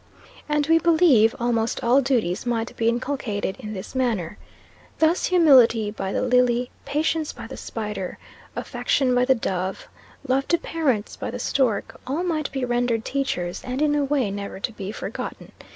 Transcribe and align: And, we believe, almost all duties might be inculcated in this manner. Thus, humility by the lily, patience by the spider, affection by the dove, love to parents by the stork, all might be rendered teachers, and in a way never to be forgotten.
And, 0.49 0.65
we 0.65 0.79
believe, 0.79 1.35
almost 1.39 1.83
all 1.83 2.01
duties 2.01 2.43
might 2.47 2.75
be 2.75 2.89
inculcated 2.89 3.55
in 3.59 3.73
this 3.75 3.93
manner. 3.93 4.39
Thus, 4.97 5.27
humility 5.27 5.91
by 5.91 6.11
the 6.11 6.23
lily, 6.23 6.71
patience 6.85 7.31
by 7.33 7.45
the 7.45 7.55
spider, 7.55 8.17
affection 8.55 9.13
by 9.13 9.25
the 9.25 9.35
dove, 9.35 9.87
love 10.27 10.47
to 10.47 10.57
parents 10.57 11.15
by 11.15 11.29
the 11.29 11.37
stork, 11.37 11.97
all 12.07 12.23
might 12.23 12.51
be 12.51 12.65
rendered 12.65 13.05
teachers, 13.05 13.61
and 13.63 13.79
in 13.79 13.93
a 13.93 14.03
way 14.03 14.31
never 14.31 14.59
to 14.59 14.71
be 14.71 14.91
forgotten. 14.91 15.51